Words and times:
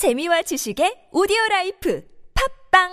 재미와 0.00 0.40
지식의 0.40 1.12
오디오 1.12 1.36
라이프 1.50 2.02
팟빵 2.72 2.88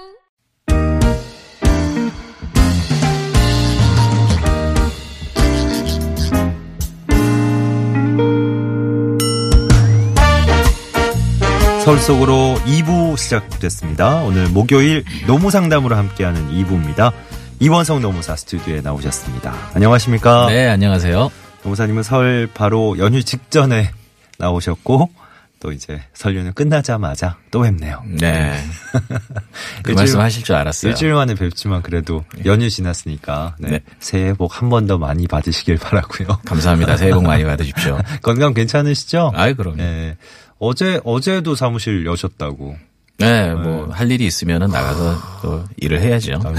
서울 11.86 11.98
속으로 12.00 12.34
2부 12.66 13.18
시작됐습니다. 13.18 14.24
오늘 14.24 14.50
목요일 14.50 15.06
노무 15.28 15.50
상담으로 15.50 15.96
함께하는 15.96 16.50
2부입니다. 16.52 17.14
이원석 17.62 18.02
노무사 18.02 18.36
스튜디오에 18.36 18.82
나오셨습니다. 18.82 19.56
안녕하십니까? 19.76 20.48
네, 20.48 20.68
안녕하세요. 20.68 21.32
노무사님은 21.64 22.04
설 22.04 22.50
바로 22.54 22.98
연휴 22.98 23.24
직전에 23.24 23.92
나오셨고 24.40 25.27
또 25.60 25.72
이제 25.72 26.02
설 26.14 26.36
연휴 26.38 26.52
끝나자마자 26.54 27.38
또 27.52 27.62
뵙네요. 27.62 28.04
네. 28.06 28.62
그 29.84 29.92
일주일- 29.92 29.96
말씀 29.96 30.20
하실 30.20 30.44
줄 30.44 30.56
알았어요. 30.56 30.92
일주일 30.92 31.14
만에 31.14 31.34
뵙지만 31.36 31.82
그래도 31.82 32.24
연휴 32.46 32.70
지났으니까 32.70 33.56
네. 33.60 33.70
네. 33.70 33.80
새해 34.00 34.34
복 34.34 34.52
한 34.52 34.70
번 34.70 34.86
더 34.88 34.98
많이 34.98 35.28
받으시길 35.28 35.78
바라고요. 35.78 36.28
감사합니다. 36.46 36.98
새해 36.98 37.12
복 37.12 37.24
많이 37.24 37.44
받으십시오. 37.44 38.00
건강 38.22 38.54
괜찮으시죠? 38.54 39.32
아이, 39.36 39.54
그럼요. 39.54 39.78
네. 39.78 40.16
어제 40.60 41.00
어제도 41.04 41.56
사무실 41.56 42.06
여셨다고. 42.06 42.78
네, 43.20 43.52
뭐, 43.54 43.90
할 43.92 44.12
일이 44.12 44.28
있으면은 44.28 44.68
나가서 44.68 45.40
또 45.42 45.64
일을 45.78 46.02
해야죠. 46.02 46.40
아, 46.46 46.54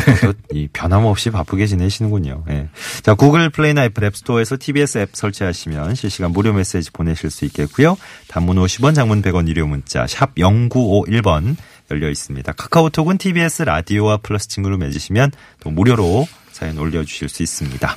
이 0.53 0.69
변함없이 0.73 1.31
바쁘게 1.31 1.67
지내시는군요. 1.67 2.45
예. 2.51 2.69
자, 3.03 3.15
구글 3.15 3.49
플레이나 3.51 3.85
애플 3.85 4.03
앱스토어에서 4.05 4.57
TBS 4.59 4.99
앱 4.99 5.11
설치하시면 5.13 5.95
실시간 5.95 6.33
무료 6.33 6.53
메시지 6.53 6.91
보내실 6.91 7.31
수 7.31 7.45
있겠고요. 7.45 7.97
단문 8.27 8.57
50원, 8.57 8.97
장문 8.97 9.23
100원 9.23 9.47
유료 9.47 9.69
문자 9.69 10.07
샵 10.09 10.35
0951번 10.35 11.57
열려 11.93 12.11
있습니다. 12.11 12.53
카카오톡은 12.53 13.19
TBS 13.19 13.63
라디오와 13.63 14.19
플러스 14.19 14.49
친구를 14.49 14.79
맺으시면 14.79 15.31
또 15.61 15.71
무료로 15.71 16.27
사연 16.51 16.77
올려 16.79 17.05
주실 17.05 17.29
수 17.29 17.45
있습니다. 17.45 17.97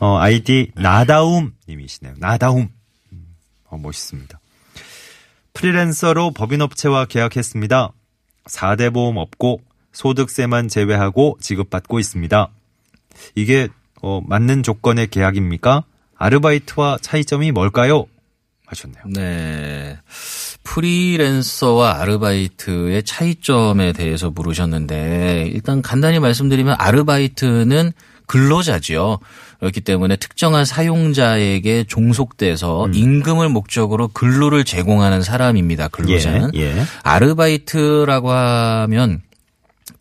어, 0.00 0.16
아이디 0.16 0.72
나다움 0.74 1.52
님이시네요. 1.68 2.14
나다움. 2.18 2.70
음, 3.12 3.26
어, 3.66 3.76
멋있습니다. 3.76 4.41
프리랜서로 5.62 6.32
법인업체와 6.32 7.04
계약했습니다. 7.04 7.92
4대 8.46 8.92
보험 8.92 9.16
없고 9.16 9.60
소득세만 9.92 10.66
제외하고 10.66 11.38
지급받고 11.40 12.00
있습니다. 12.00 12.48
이게 13.36 13.68
어, 14.02 14.20
맞는 14.26 14.64
조건의 14.64 15.06
계약입니까? 15.06 15.84
아르바이트와 16.16 16.98
차이점이 17.00 17.52
뭘까요? 17.52 18.06
하셨네요. 18.66 19.04
네. 19.14 19.98
프리랜서와 20.64 22.00
아르바이트의 22.00 23.04
차이점에 23.04 23.92
대해서 23.92 24.30
물으셨는데 24.30 25.48
일단 25.52 25.80
간단히 25.80 26.18
말씀드리면 26.18 26.74
아르바이트는 26.76 27.92
근로자지요. 28.26 29.18
그렇기 29.60 29.80
때문에 29.80 30.16
특정한 30.16 30.64
사용자에게 30.64 31.84
종속돼서 31.84 32.86
음. 32.86 32.94
임금을 32.94 33.48
목적으로 33.48 34.08
근로를 34.08 34.64
제공하는 34.64 35.22
사람입니다. 35.22 35.88
근로자는. 35.88 36.50
예, 36.54 36.78
예. 36.78 36.82
아르바이트라고 37.04 38.30
하면 38.30 39.22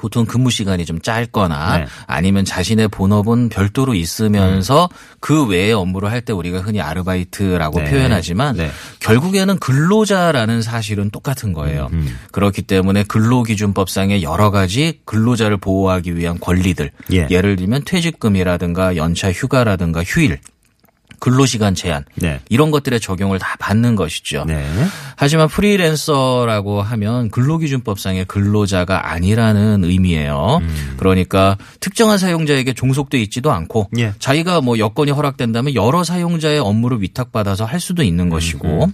보통 0.01 0.25
근무 0.25 0.49
시간이 0.49 0.83
좀 0.85 0.99
짧거나 0.99 1.77
네. 1.77 1.85
아니면 2.07 2.43
자신의 2.43 2.87
본업은 2.87 3.49
별도로 3.49 3.93
있으면서 3.93 4.89
그 5.19 5.45
외의 5.45 5.73
업무를 5.73 6.09
할 6.09 6.21
때 6.21 6.33
우리가 6.33 6.59
흔히 6.59 6.79
아르바이트라고 6.81 7.79
네. 7.79 7.85
표현하지만 7.89 8.55
네. 8.55 8.71
결국에는 8.99 9.57
근로자라는 9.59 10.61
사실은 10.61 11.09
똑같은 11.09 11.53
거예요. 11.53 11.89
음. 11.93 12.15
그렇기 12.31 12.61
때문에 12.63 13.03
근로기준법상의 13.03 14.21
여러 14.23 14.51
가지 14.51 14.99
근로자를 15.05 15.57
보호하기 15.57 16.15
위한 16.15 16.39
권리들 16.39 16.91
예. 17.13 17.27
예를 17.29 17.55
들면 17.55 17.83
퇴직금이라든가 17.85 18.95
연차 18.95 19.31
휴가라든가 19.31 20.03
휴일 20.03 20.39
근로시간 21.21 21.75
제한 21.75 22.03
네. 22.15 22.41
이런 22.49 22.71
것들의 22.71 22.99
적용을 22.99 23.37
다 23.37 23.55
받는 23.59 23.95
것이죠. 23.95 24.43
네. 24.45 24.67
하지만 25.15 25.47
프리랜서라고 25.47 26.81
하면 26.81 27.29
근로기준법상의 27.29 28.25
근로자가 28.25 29.11
아니라는 29.11 29.83
의미예요. 29.85 30.61
그러니까 30.97 31.57
특정한 31.79 32.17
사용자에게 32.17 32.73
종속돼 32.73 33.21
있지도 33.21 33.51
않고 33.51 33.91
예. 33.99 34.13
자기가 34.17 34.61
뭐 34.61 34.79
여건이 34.79 35.11
허락된다면 35.11 35.75
여러 35.75 36.03
사용자의 36.03 36.59
업무를 36.59 37.01
위탁받아서 37.03 37.65
할 37.65 37.79
수도 37.79 38.01
있는 38.01 38.29
것이고 38.29 38.91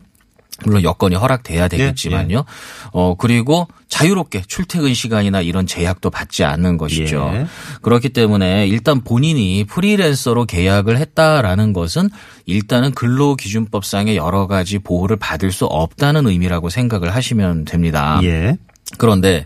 물론 0.66 0.84
여건이 0.84 1.16
허락돼야 1.16 1.68
되겠지만요. 1.68 2.46
어 2.92 3.16
그리고 3.16 3.68
자유롭게 3.88 4.44
출퇴근 4.48 4.94
시간이나 4.94 5.42
이런 5.42 5.66
제약도 5.66 6.10
받지 6.10 6.44
않는 6.44 6.78
것이죠. 6.78 7.32
예. 7.34 7.46
그렇기 7.82 8.10
때문에 8.10 8.68
일단 8.68 9.02
본인이 9.02 9.64
프리랜서로 9.64 10.46
계약을 10.46 10.98
했다라는 10.98 11.74
것은 11.74 12.10
일단은 12.46 12.92
근로기준법상의 12.92 14.18
여러 14.18 14.48
가지 14.48 14.80
보호를 14.80 15.18
받을 15.18 15.52
수 15.52 15.66
없다는 15.66 16.28
의미라고 16.28 16.70
생각을 16.70 17.16
하시면 17.16 17.66
됩니다. 17.66 18.20
예. 18.24 18.58
그런데 18.98 19.46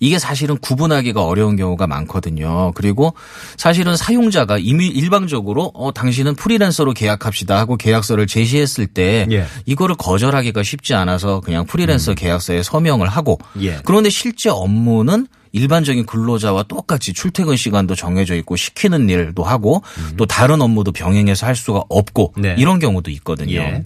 이게 0.00 0.18
사실은 0.18 0.58
구분하기가 0.58 1.24
어려운 1.24 1.56
경우가 1.56 1.86
많거든요. 1.86 2.72
그리고 2.74 3.14
사실은 3.56 3.96
사용자가 3.96 4.58
이미 4.58 4.88
일방적으로 4.88 5.70
어 5.74 5.92
당신은 5.92 6.34
프리랜서로 6.34 6.92
계약합시다 6.92 7.56
하고 7.56 7.76
계약서를 7.76 8.26
제시했을 8.26 8.86
때 8.86 9.26
예. 9.30 9.46
이거를 9.64 9.94
거절하기가 9.96 10.62
쉽지 10.62 10.94
않아서 10.94 11.40
그냥 11.40 11.64
프리랜서 11.66 12.14
계약서에 12.14 12.62
서명을 12.62 13.08
하고 13.08 13.38
예. 13.60 13.78
그런데 13.84 14.10
실제 14.10 14.50
업무는 14.50 15.26
일반적인 15.52 16.06
근로자와 16.06 16.64
똑같이 16.64 17.12
출퇴근 17.12 17.56
시간도 17.56 17.94
정해져 17.94 18.34
있고 18.36 18.56
시키는 18.56 19.08
일도 19.08 19.44
하고 19.44 19.82
또 20.16 20.26
다른 20.26 20.60
업무도 20.62 20.92
병행해서 20.92 21.46
할 21.46 21.54
수가 21.54 21.82
없고 21.88 22.34
네. 22.38 22.56
이런 22.58 22.78
경우도 22.78 23.10
있거든요. 23.10 23.56
예. 23.56 23.84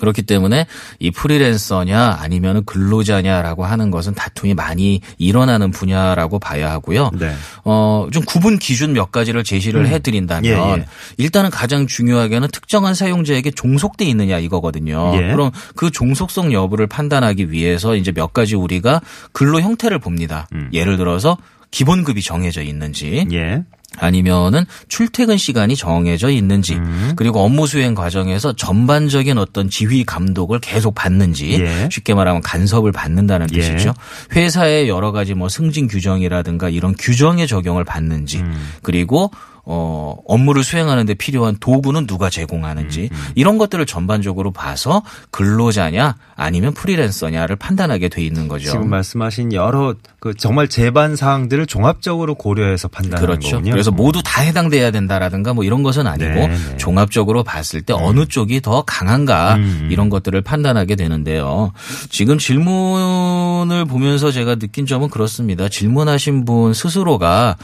그렇기 0.00 0.22
때문에 0.22 0.66
이 0.98 1.10
프리랜서냐 1.10 2.18
아니면 2.20 2.64
근로자냐라고 2.64 3.64
하는 3.64 3.90
것은 3.90 4.14
다툼이 4.14 4.54
많이 4.54 5.00
일어나는 5.18 5.70
분야라고 5.70 6.38
봐야 6.38 6.70
하고요. 6.70 7.10
네. 7.18 7.32
어, 7.64 8.06
좀 8.12 8.24
구분 8.24 8.58
기준 8.58 8.92
몇 8.92 9.12
가지를 9.12 9.44
제시를 9.44 9.88
해드린다면 9.88 10.44
예, 10.44 10.80
예. 10.80 10.86
일단은 11.16 11.50
가장 11.50 11.86
중요하게는 11.86 12.48
특정한 12.48 12.94
사용자에게 12.94 13.50
종속돼 13.50 14.04
있느냐 14.06 14.38
이거거든요. 14.38 15.12
예. 15.14 15.32
그럼 15.32 15.50
그 15.76 15.90
종속성 15.90 16.52
여부를 16.52 16.86
판단하기 16.86 17.50
위해서 17.50 17.96
이제 17.96 18.12
몇 18.12 18.32
가지 18.32 18.54
우리가 18.54 19.00
근로 19.32 19.60
형태를 19.60 19.98
봅니다. 19.98 20.48
음. 20.52 20.70
예를 20.72 20.96
들어서 20.96 21.36
기본급이 21.70 22.22
정해져 22.22 22.62
있는지 22.62 23.26
예. 23.32 23.64
아니면은 23.98 24.64
출퇴근 24.88 25.36
시간이 25.36 25.76
정해져 25.76 26.30
있는지 26.30 26.74
음. 26.74 27.12
그리고 27.16 27.40
업무 27.40 27.66
수행 27.66 27.94
과정에서 27.94 28.54
전반적인 28.54 29.38
어떤 29.38 29.68
지휘 29.68 30.04
감독을 30.04 30.60
계속 30.60 30.94
받는지 30.94 31.60
예. 31.60 31.88
쉽게 31.90 32.14
말하면 32.14 32.42
간섭을 32.42 32.92
받는다는 32.92 33.48
예. 33.52 33.60
뜻이죠. 33.60 33.94
회사의 34.32 34.88
여러 34.88 35.12
가지 35.12 35.34
뭐 35.34 35.48
승진 35.48 35.88
규정이라든가 35.88 36.68
이런 36.68 36.94
규정의 36.98 37.46
적용을 37.46 37.84
받는지 37.84 38.38
음. 38.38 38.72
그리고 38.82 39.30
어 39.66 40.16
업무를 40.26 40.62
수행하는 40.62 41.06
데 41.06 41.14
필요한 41.14 41.56
도구는 41.58 42.06
누가 42.06 42.28
제공하는지 42.28 43.08
음, 43.10 43.18
이런 43.34 43.56
것들을 43.56 43.84
전반적으로 43.86 44.50
봐서 44.50 45.02
근로자냐 45.30 46.16
아니면 46.36 46.74
프리랜서냐를 46.74 47.56
판단하게 47.56 48.08
돼 48.08 48.22
있는 48.22 48.48
거죠. 48.48 48.70
지금 48.70 48.90
말씀하신 48.90 49.52
여러 49.52 49.94
그 50.20 50.34
정말 50.34 50.68
제반 50.68 51.16
사항들을 51.16 51.66
종합적으로 51.66 52.34
고려해서 52.34 52.88
판단하는 52.88 53.26
그렇죠. 53.26 53.56
거군요. 53.56 53.70
그래서 53.72 53.90
모두 53.90 54.22
다 54.22 54.42
해당돼야 54.42 54.90
된다라든가 54.90 55.54
뭐 55.54 55.64
이런 55.64 55.82
것은 55.82 56.06
아니고 56.06 56.34
네, 56.34 56.48
네. 56.48 56.76
종합적으로 56.76 57.42
봤을 57.42 57.82
때 57.82 57.92
어느 57.92 58.26
쪽이 58.26 58.60
더 58.60 58.82
강한가 58.82 59.54
음. 59.56 59.88
이런 59.90 60.08
것들을 60.10 60.40
판단하게 60.42 60.96
되는데요. 60.96 61.72
지금 62.10 62.38
질문을 62.38 63.84
보면서 63.86 64.30
제가 64.30 64.56
느낀 64.56 64.86
점은 64.86 65.08
그렇습니다. 65.08 65.68
질문하신 65.68 66.44
분 66.44 66.74
스스로가 66.74 67.56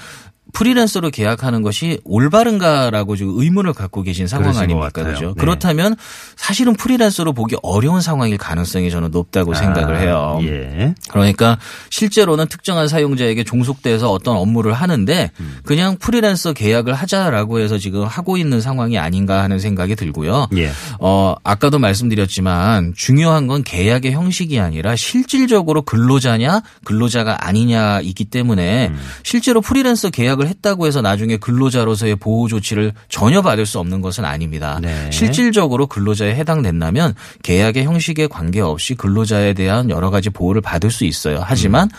프리랜서로 0.52 1.10
계약하는 1.10 1.62
것이 1.62 2.00
올바른가라고 2.04 3.16
지금 3.16 3.34
의문을 3.36 3.72
갖고 3.72 4.02
계신 4.02 4.26
상황 4.26 4.56
아닙니까? 4.56 4.90
그죠? 4.90 5.26
네. 5.28 5.34
그렇다면 5.38 5.96
사실은 6.36 6.74
프리랜서로 6.74 7.32
보기 7.32 7.56
어려운 7.62 8.00
상황일 8.00 8.38
가능성이 8.38 8.90
저는 8.90 9.10
높다고 9.10 9.54
생각을 9.54 9.96
아, 9.96 9.98
해요. 9.98 10.38
예. 10.42 10.94
그러니까 11.10 11.58
실제로는 11.90 12.46
특정한 12.48 12.88
사용자에게 12.88 13.44
종속돼서 13.44 14.10
어떤 14.10 14.36
업무를 14.36 14.72
하는데 14.72 15.30
그냥 15.64 15.96
프리랜서 15.98 16.52
계약을 16.52 16.94
하자라고 16.94 17.60
해서 17.60 17.78
지금 17.78 18.04
하고 18.04 18.36
있는 18.36 18.60
상황이 18.60 18.98
아닌가 18.98 19.42
하는 19.42 19.58
생각이 19.58 19.96
들고요. 19.96 20.48
예. 20.56 20.70
어, 20.98 21.34
아까도 21.44 21.78
말씀드렸지만 21.78 22.94
중요한 22.96 23.46
건 23.46 23.62
계약의 23.62 24.12
형식이 24.12 24.58
아니라 24.60 24.96
실질적으로 24.96 25.82
근로자냐 25.82 26.62
근로자가 26.84 27.46
아니냐 27.46 28.00
이기 28.00 28.24
때문에 28.24 28.92
실제로 29.22 29.60
프리랜서 29.60 30.10
계약을 30.10 30.39
계약을 30.40 30.48
했다고 30.48 30.86
해서 30.86 31.02
나중에 31.02 31.36
근로자로서의 31.36 32.16
보호 32.16 32.48
조치를 32.48 32.92
전혀 33.08 33.42
받을 33.42 33.66
수 33.66 33.78
없는 33.78 34.00
것은 34.00 34.24
아닙니다. 34.24 34.78
네. 34.82 35.10
실질적으로 35.12 35.86
근로자에 35.86 36.34
해당된다면 36.34 37.14
계약의 37.42 37.84
형식에 37.84 38.26
관계없이 38.26 38.94
근로자에 38.94 39.52
대한 39.52 39.90
여러 39.90 40.10
가지 40.10 40.30
보호를 40.30 40.62
받을 40.62 40.90
수 40.90 41.04
있어요. 41.04 41.40
하지만 41.44 41.84
음. 41.84 41.96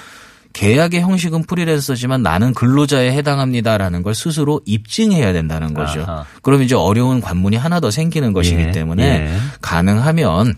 계약의 0.54 1.00
형식은 1.02 1.44
프리랜서지만 1.44 2.24
나는 2.24 2.54
근로자에 2.54 3.14
해당합니다라는 3.14 4.04
걸 4.04 4.14
스스로 4.14 4.60
입증해야 4.66 5.32
된다는 5.32 5.74
거죠. 5.74 6.02
아하. 6.02 6.26
그럼 6.42 6.64
이제 6.64 6.76
어려운 6.76 7.22
관문이 7.22 7.56
하나 7.56 7.80
더 7.80 7.90
생기는 7.90 8.34
것이기 8.34 8.62
예, 8.62 8.72
때문에 8.72 9.04
예. 9.04 9.38
가능하면 9.62 10.56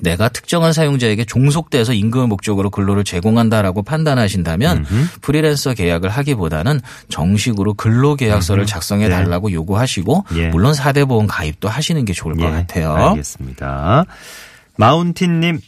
내가 0.00 0.28
특정한 0.28 0.72
사용자에게 0.72 1.24
종속돼서 1.24 1.92
임금을 1.92 2.26
목적으로 2.26 2.70
근로를 2.70 3.04
제공한다라고 3.04 3.82
판단하신다면 3.82 4.84
프리랜서 5.20 5.74
계약을 5.74 6.10
하기보다는 6.10 6.80
정식으로 7.08 7.74
근로계약서를 7.74 8.66
작성해 8.66 9.08
네. 9.08 9.14
달라고 9.14 9.52
요구하시고 9.52 10.26
예. 10.36 10.48
물론 10.48 10.72
4대 10.72 11.06
보험 11.08 11.26
가입도 11.26 11.68
하시는 11.68 12.04
게 12.04 12.12
좋을 12.12 12.36
것 12.36 12.46
예, 12.46 12.50
같아요. 12.50 12.94
알겠습니다. 12.94 14.06
마운틴님, 14.76 15.60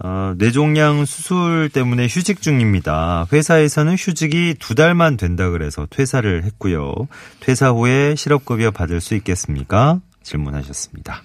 어, 0.00 0.34
뇌종양 0.38 1.04
수술 1.06 1.70
때문에 1.72 2.06
휴직 2.06 2.40
중입니다. 2.40 3.26
회사에서는 3.32 3.96
휴직이 3.98 4.54
두 4.58 4.74
달만 4.74 5.16
된다 5.16 5.50
그래서 5.50 5.86
퇴사를 5.90 6.44
했고요. 6.44 6.94
퇴사 7.40 7.70
후에 7.70 8.14
실업급여 8.14 8.70
받을 8.70 9.00
수 9.00 9.14
있겠습니까? 9.16 10.00
질문하셨습니다. 10.22 11.22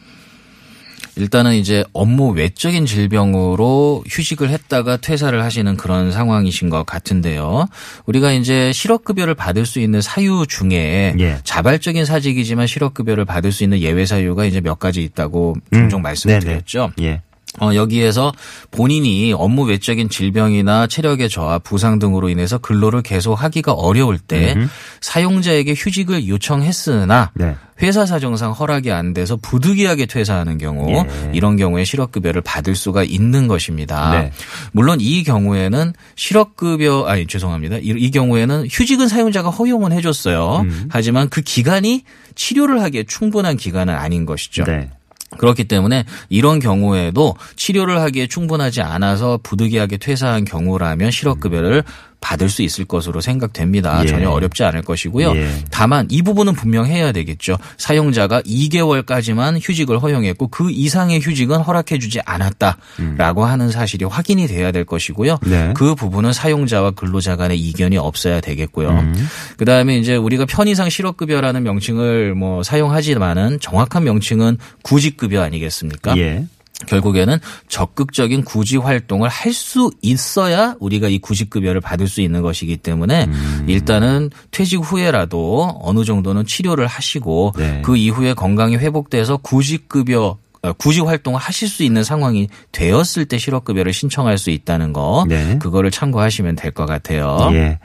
일단은 1.15 1.53
이제 1.55 1.83
업무 1.93 2.31
외적인 2.31 2.85
질병으로 2.85 4.03
휴직을 4.07 4.49
했다가 4.49 4.97
퇴사를 4.97 5.41
하시는 5.43 5.77
그런 5.77 6.11
상황이신 6.11 6.69
것 6.69 6.85
같은데요. 6.85 7.67
우리가 8.05 8.31
이제 8.31 8.71
실업급여를 8.73 9.35
받을 9.35 9.65
수 9.65 9.79
있는 9.79 10.01
사유 10.01 10.45
중에 10.47 11.15
예. 11.19 11.37
자발적인 11.43 12.05
사직이지만 12.05 12.67
실업급여를 12.67 13.25
받을 13.25 13.51
수 13.51 13.63
있는 13.63 13.79
예외 13.79 14.05
사유가 14.05 14.45
이제 14.45 14.61
몇 14.61 14.79
가지 14.79 15.03
있다고 15.03 15.55
종종 15.71 16.01
말씀을 16.01 16.35
음. 16.35 16.39
네네. 16.39 16.53
드렸죠. 16.53 16.91
예. 17.01 17.21
어, 17.61 17.75
여기에서 17.75 18.31
본인이 18.71 19.33
업무 19.33 19.63
외적인 19.63 20.09
질병이나 20.09 20.87
체력의 20.87 21.29
저하, 21.29 21.59
부상 21.59 21.99
등으로 21.99 22.29
인해서 22.29 22.57
근로를 22.57 23.01
계속 23.01 23.35
하기가 23.35 23.73
어려울 23.73 24.17
때 24.17 24.55
사용자에게 25.01 25.73
휴직을 25.77 26.27
요청했으나 26.27 27.31
네. 27.35 27.55
회사 27.81 28.05
사정상 28.05 28.51
허락이 28.51 28.91
안 28.91 29.13
돼서 29.13 29.35
부득이하게 29.35 30.05
퇴사하는 30.05 30.57
경우 30.57 30.89
예. 30.91 31.31
이런 31.33 31.57
경우에 31.57 31.83
실업급여를 31.83 32.41
받을 32.41 32.75
수가 32.75 33.03
있는 33.03 33.47
것입니다. 33.47 34.11
네. 34.11 34.31
물론 34.71 34.99
이 35.01 35.23
경우에는 35.23 35.93
실업급여 36.15 37.05
아니 37.07 37.27
죄송합니다. 37.27 37.77
이, 37.77 37.93
이 37.97 38.11
경우에는 38.11 38.67
휴직은 38.71 39.07
사용자가 39.07 39.49
허용은 39.49 39.91
해줬어요. 39.91 40.61
음. 40.65 40.87
하지만 40.89 41.29
그 41.29 41.41
기간이 41.41 42.03
치료를 42.35 42.81
하기에 42.81 43.03
충분한 43.03 43.57
기간은 43.57 43.93
아닌 43.93 44.25
것이죠. 44.25 44.63
네. 44.63 44.89
그렇기 45.37 45.65
때문에 45.65 46.05
이런 46.29 46.59
경우에도 46.59 47.35
치료를 47.55 47.99
하기에 48.01 48.27
충분하지 48.27 48.81
않아서 48.81 49.39
부득이하게 49.43 49.97
퇴사한 49.97 50.45
경우라면 50.45 51.11
실업급여를 51.11 51.83
받을 52.23 52.47
수 52.47 52.61
있을 52.61 52.85
것으로 52.85 53.19
생각됩니다. 53.19 54.01
예. 54.03 54.07
전혀 54.07 54.29
어렵지 54.29 54.63
않을 54.63 54.81
것이고요. 54.81 55.35
예. 55.35 55.49
다만 55.69 56.07
이 56.09 56.21
부분은 56.21 56.53
분명해야 56.53 57.11
되겠죠. 57.11 57.57
사용자가 57.77 58.41
2개월까지만 58.43 59.59
휴직을 59.61 60.01
허용했고 60.01 60.47
그 60.47 60.71
이상의 60.71 61.19
휴직은 61.19 61.59
허락해주지 61.59 62.21
않았다라고 62.25 63.43
하는 63.43 63.69
사실이 63.69 64.05
확인이 64.05 64.47
돼야 64.47 64.71
될 64.71 64.85
것이고요. 64.85 65.39
네. 65.45 65.73
그 65.75 65.95
부분은 65.95 66.31
사용자와 66.31 66.91
근로자 66.91 67.35
간의 67.35 67.59
이견이 67.59 67.97
없어야 67.97 68.39
되겠고요. 68.39 68.89
음. 68.89 69.27
그 69.57 69.65
다음에 69.65 69.97
이제 69.97 70.15
우리가 70.15 70.45
편의상 70.45 70.89
실업급여라는 70.89 71.61
명칭을 71.63 72.35
뭐 72.35 72.63
사용하지만은 72.63 73.59
정확한 73.59 74.05
명칭은 74.05 74.57
구직급여 74.83 75.41
아니겠습니까? 75.41 76.17
예. 76.17 76.45
결국에는 76.87 77.37
적극적인 77.67 78.43
구직 78.43 78.83
활동을 78.85 79.29
할 79.29 79.53
수 79.53 79.91
있어야 80.01 80.75
우리가 80.79 81.07
이 81.07 81.19
구직급여를 81.19 81.79
받을 81.79 82.07
수 82.07 82.21
있는 82.21 82.41
것이기 82.41 82.77
때문에 82.77 83.25
음. 83.25 83.65
일단은 83.67 84.31
퇴직 84.51 84.77
후에라도 84.77 85.79
어느 85.81 86.03
정도는 86.03 86.45
치료를 86.45 86.87
하시고 86.87 87.53
네. 87.57 87.81
그 87.83 87.95
이후에 87.95 88.33
건강이 88.33 88.77
회복돼서 88.77 89.37
구직급여 89.37 90.37
어, 90.63 90.73
구직 90.73 91.05
활동을 91.05 91.39
하실 91.39 91.67
수 91.67 91.83
있는 91.83 92.03
상황이 92.03 92.47
되었을 92.71 93.25
때 93.25 93.37
실업급여를 93.37 93.93
신청할 93.93 94.37
수 94.37 94.49
있다는 94.49 94.93
거 94.93 95.25
네. 95.27 95.57
그거를 95.59 95.91
참고하시면 95.91 96.55
될 96.55 96.71
것 96.71 96.85
같아요. 96.85 97.49
예. 97.51 97.79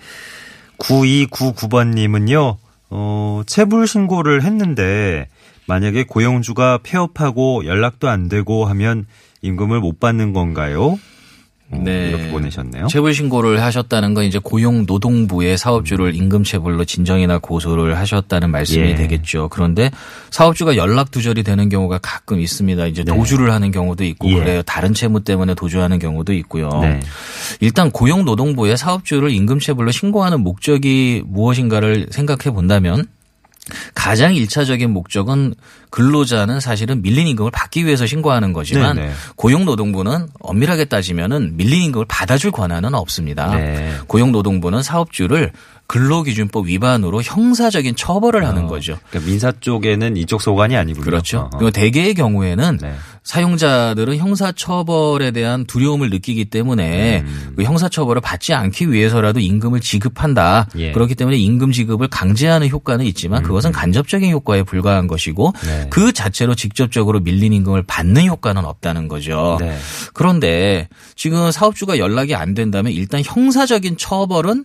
9299번님은요, 0.78 2.56
어, 2.90 3.42
체불 3.46 3.86
신고를 3.86 4.44
했는데, 4.44 5.28
만약에 5.68 6.04
고용주가 6.04 6.80
폐업하고 6.82 7.66
연락도 7.66 8.08
안 8.08 8.28
되고 8.28 8.64
하면 8.64 9.06
임금을 9.42 9.80
못 9.80 10.00
받는 10.00 10.32
건가요? 10.32 10.98
어, 11.70 11.82
네. 11.84 12.08
이렇게 12.08 12.30
보내셨네요. 12.30 12.86
체불 12.86 13.12
신고를 13.12 13.60
하셨다는 13.62 14.14
건 14.14 14.24
이제 14.24 14.38
고용노동부의 14.42 15.58
사업주를 15.58 16.14
임금 16.14 16.44
체불로 16.44 16.86
진정이나 16.86 17.38
고소를 17.38 17.98
하셨다는 17.98 18.50
말씀이 18.50 18.88
예. 18.88 18.94
되겠죠. 18.94 19.48
그런데 19.50 19.90
사업주가 20.30 20.76
연락 20.76 21.10
두절이 21.10 21.42
되는 21.42 21.68
경우가 21.68 21.98
가끔 21.98 22.40
있습니다. 22.40 22.86
이제 22.86 23.04
도주를 23.04 23.52
하는 23.52 23.70
경우도 23.70 24.04
있고 24.04 24.28
네. 24.28 24.34
예. 24.34 24.38
그래요. 24.38 24.62
다른 24.62 24.94
채무 24.94 25.24
때문에 25.24 25.54
도주하는 25.54 25.98
경우도 25.98 26.32
있고요. 26.32 26.70
네. 26.80 27.00
일단 27.60 27.90
고용노동부의 27.90 28.78
사업주를 28.78 29.30
임금 29.30 29.58
체불로 29.58 29.90
신고하는 29.90 30.40
목적이 30.40 31.22
무엇인가를 31.26 32.06
생각해 32.10 32.54
본다면 32.54 33.04
가장 33.94 34.34
일차적인 34.34 34.90
목적은 34.90 35.54
근로자는 35.90 36.60
사실은 36.60 37.02
밀린 37.02 37.26
임금을 37.28 37.50
받기 37.50 37.86
위해서 37.86 38.06
신고하는 38.06 38.52
거지만 38.52 38.96
네네. 38.96 39.12
고용노동부는 39.36 40.28
엄밀하게 40.40 40.86
따지면은 40.86 41.56
밀린 41.56 41.82
임금을 41.82 42.06
받아줄 42.08 42.50
권한은 42.50 42.94
없습니다. 42.94 43.54
네. 43.54 43.94
고용노동부는 44.06 44.82
사업주를 44.82 45.52
근로기준법 45.88 46.66
위반으로 46.66 47.22
형사적인 47.22 47.96
처벌을 47.96 48.46
하는 48.46 48.66
거죠. 48.66 48.98
그러니까 49.08 49.30
민사 49.30 49.52
쪽에는 49.58 50.18
이쪽 50.18 50.42
소관이 50.42 50.76
아니군요. 50.76 51.04
그렇죠. 51.04 51.48
그리고 51.52 51.70
대개의 51.70 52.14
경우에는 52.14 52.78
네. 52.82 52.94
사용자들은 53.28 54.16
형사처벌에 54.16 55.32
대한 55.32 55.66
두려움을 55.66 56.08
느끼기 56.08 56.46
때문에 56.46 57.20
음. 57.26 57.52
그 57.56 57.62
형사처벌을 57.62 58.22
받지 58.22 58.54
않기 58.54 58.90
위해서라도 58.90 59.38
임금을 59.38 59.80
지급한다. 59.80 60.66
예. 60.78 60.88
음. 60.88 60.92
그렇기 60.94 61.14
때문에 61.14 61.36
임금 61.36 61.72
지급을 61.72 62.08
강제하는 62.08 62.70
효과는 62.70 63.04
있지만 63.04 63.42
그것은 63.42 63.70
간접적인 63.70 64.30
효과에 64.30 64.62
불과한 64.62 65.08
것이고 65.08 65.52
네. 65.66 65.86
그 65.90 66.14
자체로 66.14 66.54
직접적으로 66.54 67.20
밀린 67.20 67.52
임금을 67.52 67.82
받는 67.82 68.24
효과는 68.26 68.64
없다는 68.64 69.08
거죠. 69.08 69.58
네. 69.60 69.76
그런데 70.14 70.88
지금 71.14 71.50
사업주가 71.50 71.98
연락이 71.98 72.34
안 72.34 72.54
된다면 72.54 72.94
일단 72.94 73.20
형사적인 73.22 73.98
처벌은 73.98 74.64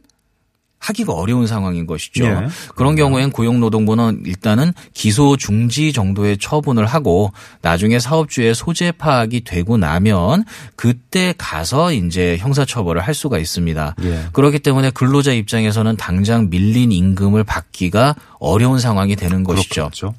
하기가 0.83 1.13
어려운 1.13 1.47
상황인 1.47 1.87
것이죠. 1.87 2.25
예. 2.25 2.47
그런 2.75 2.95
경우엔 2.95 3.31
고용노동부는 3.31 4.23
일단은 4.25 4.73
기소 4.93 5.37
중지 5.37 5.93
정도의 5.93 6.37
처분을 6.37 6.85
하고 6.85 7.31
나중에 7.61 7.99
사업주의 7.99 8.53
소재 8.53 8.91
파악이 8.91 9.45
되고 9.45 9.77
나면 9.77 10.43
그때 10.75 11.33
가서 11.37 11.93
이제 11.93 12.37
형사처벌을 12.37 13.01
할 13.01 13.13
수가 13.13 13.39
있습니다. 13.39 13.95
예. 14.03 14.25
그렇기 14.33 14.59
때문에 14.59 14.91
근로자 14.91 15.31
입장에서는 15.31 15.95
당장 15.95 16.49
밀린 16.49 16.91
임금을 16.91 17.45
받기가 17.45 18.15
어려운 18.39 18.79
상황이 18.79 19.15
되는 19.15 19.43
것이죠. 19.43 19.83
그렇죠. 19.83 20.13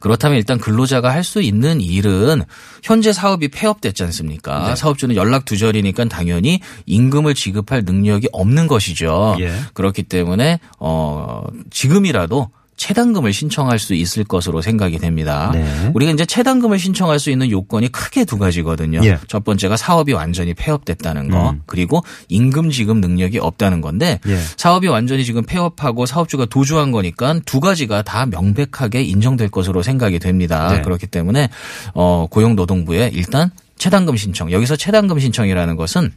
그렇다면 0.00 0.38
일단 0.38 0.58
근로자가 0.58 1.12
할 1.12 1.26
수 1.26 1.42
있는 1.42 1.80
일은 1.80 2.42
현재 2.84 3.12
사업이 3.12 3.48
폐업됐지 3.48 4.04
않습니까? 4.04 4.68
네. 4.68 4.76
사업주는 4.76 5.16
연락 5.16 5.44
두절이니까 5.44 6.04
당연히 6.04 6.60
임금을 6.86 7.34
지급할 7.34 7.82
능력이 7.84 8.28
없는 8.32 8.68
것이죠. 8.68 9.36
예. 9.40 9.52
그렇기 9.74 10.04
때문에 10.04 10.60
어 10.78 11.42
지금이라도 11.70 12.48
체당금을 12.76 13.32
신청할 13.32 13.78
수 13.78 13.94
있을 13.94 14.24
것으로 14.24 14.60
생각이 14.60 14.98
됩니다. 14.98 15.50
네. 15.52 15.90
우리가 15.94 16.12
이제 16.12 16.26
체당금을 16.26 16.78
신청할 16.78 17.18
수 17.18 17.30
있는 17.30 17.50
요건이 17.50 17.88
크게 17.88 18.24
두 18.24 18.38
가지거든요. 18.38 19.00
예. 19.04 19.18
첫 19.28 19.44
번째가 19.44 19.76
사업이 19.76 20.12
완전히 20.12 20.54
폐업됐다는 20.54 21.30
거, 21.30 21.50
음. 21.50 21.62
그리고 21.66 22.02
임금 22.28 22.70
지급 22.70 22.98
능력이 22.98 23.38
없다는 23.38 23.80
건데 23.80 24.20
예. 24.26 24.38
사업이 24.56 24.88
완전히 24.88 25.24
지금 25.24 25.42
폐업하고 25.44 26.06
사업주가 26.06 26.46
도주한 26.46 26.92
거니까 26.92 27.40
두 27.46 27.60
가지가 27.60 28.02
다 28.02 28.26
명백하게 28.26 29.02
인정될 29.02 29.48
것으로 29.48 29.82
생각이 29.82 30.18
됩니다. 30.18 30.68
네. 30.68 30.82
그렇기 30.82 31.06
때문에 31.06 31.48
어 31.94 32.26
고용노동부에 32.30 33.10
일단 33.14 33.50
체당금 33.78 34.16
신청 34.16 34.52
여기서 34.52 34.76
체당금 34.76 35.18
신청이라는 35.18 35.76
것은 35.76 36.12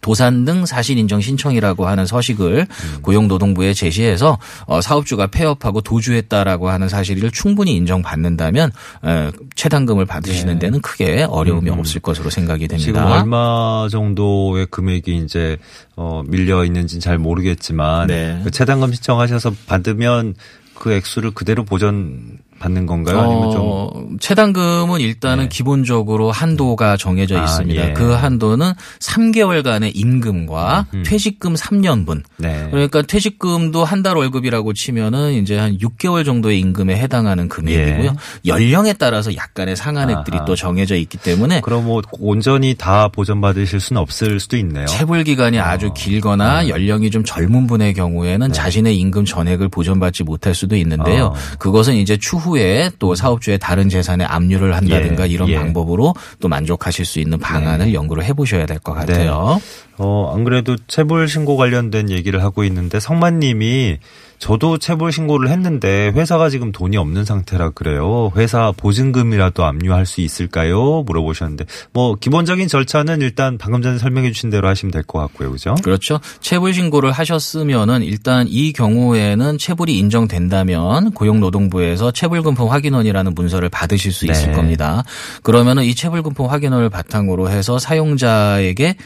도산 0.00 0.44
등 0.44 0.66
사실 0.66 0.98
인정 0.98 1.20
신청이라고 1.20 1.86
하는 1.86 2.06
서식을 2.06 2.66
음. 2.68 3.02
고용노동부에 3.02 3.74
제시해서 3.74 4.38
어, 4.66 4.80
사업주가 4.80 5.28
폐업하고 5.28 5.80
도주했다라고 5.80 6.68
하는 6.68 6.88
사실을 6.88 7.30
충분히 7.30 7.74
인정받는다면 7.76 8.70
에, 9.04 9.30
최단금을 9.54 10.06
받으시는 10.06 10.58
데는 10.58 10.80
크게 10.80 11.24
어려움이 11.28 11.70
없을 11.70 12.00
것으로 12.00 12.30
생각이 12.30 12.68
네. 12.68 12.76
지금 12.76 12.94
됩니다. 12.94 13.20
얼마 13.20 13.88
정도의 13.90 14.66
금액이 14.70 15.16
이제 15.24 15.58
어 15.96 16.22
밀려 16.26 16.64
있는지는 16.64 17.00
잘 17.00 17.18
모르겠지만 17.18 18.06
네. 18.06 18.40
그 18.44 18.50
채당금 18.50 18.92
신청하셔서 18.92 19.52
받으면 19.66 20.34
그 20.74 20.92
액수를 20.92 21.32
그대로 21.32 21.64
보전 21.64 22.38
받는 22.58 22.86
건가요? 22.86 23.20
아니면 23.20 23.50
좀 23.50 23.60
어, 23.62 23.90
최단금은 24.20 25.00
일단은 25.00 25.44
네. 25.44 25.48
기본적으로 25.48 26.30
한도가 26.30 26.96
정해져 26.96 27.38
아, 27.38 27.44
있습니다. 27.44 27.88
예. 27.90 27.92
그 27.92 28.12
한도는 28.12 28.72
3개월간의 29.00 29.92
임금과 29.94 30.86
퇴직금 31.04 31.54
3년분. 31.54 32.22
네. 32.38 32.68
그러니까 32.70 33.02
퇴직금도 33.02 33.84
한 33.84 33.98
달 33.98 34.14
월급이라고 34.16 34.74
치면은 34.74 35.32
이제 35.32 35.58
한 35.58 35.76
6개월 35.78 36.24
정도의 36.24 36.60
임금에 36.60 36.96
해당하는 36.96 37.48
금액이고요. 37.48 38.14
연령에 38.46 38.92
따라서 38.92 39.34
약간의 39.34 39.74
상한액들이 39.74 40.36
예. 40.36 40.38
아하. 40.38 40.44
또 40.44 40.54
정해져 40.54 40.94
있기 40.94 41.18
때문에 41.18 41.62
그럼 41.62 41.84
뭐 41.86 42.00
온전히 42.20 42.74
다 42.74 43.08
보전 43.08 43.40
받으실 43.40 43.80
수는 43.80 44.00
없을 44.00 44.38
수도 44.38 44.56
있네요. 44.58 44.86
체불 44.86 45.24
기간이 45.24 45.58
아주 45.58 45.92
길거나 45.94 46.62
네. 46.62 46.68
연령이 46.68 47.10
좀 47.10 47.24
젊은 47.24 47.66
분의 47.66 47.94
경우에는 47.94 48.52
자신의 48.52 48.96
임금 48.98 49.24
전액을 49.24 49.68
보전받지 49.68 50.22
못할 50.22 50.54
수도 50.54 50.76
있는데요. 50.76 51.24
어. 51.26 51.34
그것은 51.58 51.94
이제 51.94 52.16
추후 52.16 52.47
에 52.56 52.90
또 52.98 53.14
사업주의 53.14 53.58
다른 53.58 53.88
재산에 53.88 54.24
압류를 54.24 54.74
한다든가 54.76 55.28
예, 55.28 55.32
이런 55.32 55.48
예. 55.48 55.56
방법으로 55.56 56.14
또 56.40 56.48
만족하실 56.48 57.04
수 57.04 57.18
있는 57.20 57.38
방안을 57.38 57.92
연구를 57.92 58.24
해보셔야 58.24 58.64
될 58.66 58.78
것 58.78 58.94
같아요. 58.94 59.60
어, 59.98 60.32
안 60.34 60.44
그래도 60.44 60.76
체불 60.86 61.28
신고 61.28 61.56
관련된 61.56 62.08
얘기를 62.10 62.42
하고 62.42 62.64
있는데 62.64 63.00
성만님이 63.00 63.98
저도 64.38 64.78
체불 64.78 65.12
신고를 65.12 65.50
했는데 65.50 66.12
회사가 66.14 66.48
지금 66.48 66.70
돈이 66.72 66.96
없는 66.96 67.24
상태라 67.24 67.70
그래요. 67.70 68.30
회사 68.36 68.72
보증금이라도 68.76 69.64
압류할 69.64 70.06
수 70.06 70.20
있을까요? 70.20 71.02
물어보셨는데 71.02 71.64
뭐 71.92 72.14
기본적인 72.14 72.68
절차는 72.68 73.20
일단 73.20 73.58
방금 73.58 73.82
전에 73.82 73.98
설명해 73.98 74.30
주신 74.32 74.50
대로 74.50 74.68
하시면 74.68 74.92
될 74.92 75.02
것 75.02 75.18
같고요. 75.20 75.50
그죠? 75.50 75.74
그렇죠. 75.82 76.20
체불 76.40 76.74
신고를 76.74 77.12
하셨으면은 77.12 78.02
일단 78.02 78.46
이 78.48 78.72
경우에는 78.72 79.58
체불이 79.58 79.98
인정된다면 79.98 81.12
고용노동부에서 81.12 82.12
체불금품 82.12 82.68
확인원이라는 82.68 83.34
문서를 83.34 83.68
받으실 83.68 84.12
수 84.12 84.26
있을 84.26 84.48
네. 84.48 84.52
겁니다. 84.52 85.02
그러면은 85.42 85.84
이 85.84 85.94
체불금품 85.94 86.46
확인원을 86.46 86.90
바탕으로 86.90 87.50
해서 87.50 87.78
사용자에게 87.78 88.96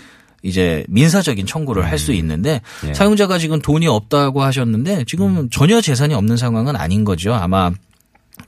이제 0.43 0.85
민사적인 0.89 1.47
청구를 1.47 1.85
할 1.87 1.99
수 1.99 2.13
있는데 2.15 2.61
예. 2.87 2.95
사용자가 2.95 3.39
지금 3.39 3.61
돈이 3.63 3.87
없다고 3.87 4.43
하셨는데 4.43 5.05
지금 5.07 5.49
전혀 5.51 5.81
재산이 5.81 6.15
없는 6.15 6.37
상황은 6.37 6.75
아닌 6.75 7.05
거죠. 7.05 7.33
아마 7.33 7.71